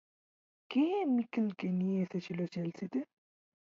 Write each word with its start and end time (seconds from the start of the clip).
কে 0.69 0.85
মিকেলকে 1.15 1.67
নিয়ে 1.71 1.97
এসেছিলেন 2.01 2.47
চেলসিতে? 2.53 2.99